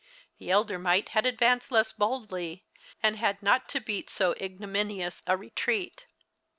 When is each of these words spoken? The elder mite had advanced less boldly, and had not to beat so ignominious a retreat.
The 0.39 0.49
elder 0.49 0.79
mite 0.79 1.09
had 1.09 1.27
advanced 1.27 1.71
less 1.71 1.91
boldly, 1.91 2.65
and 3.03 3.17
had 3.17 3.43
not 3.43 3.69
to 3.69 3.79
beat 3.79 4.09
so 4.09 4.33
ignominious 4.41 5.21
a 5.27 5.37
retreat. 5.37 6.07